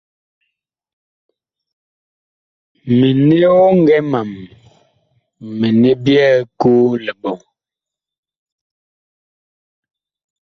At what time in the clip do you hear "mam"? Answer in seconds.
4.11-4.29